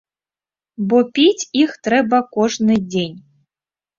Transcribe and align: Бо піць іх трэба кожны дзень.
Бо 0.93 1.01
піць 1.17 1.49
іх 1.63 1.75
трэба 1.87 2.21
кожны 2.37 2.79
дзень. 2.91 3.17